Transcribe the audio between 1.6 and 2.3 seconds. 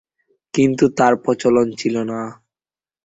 ছিল না।